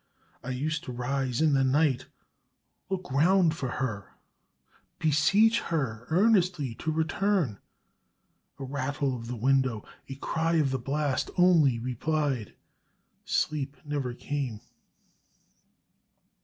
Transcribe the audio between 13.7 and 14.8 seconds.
never came!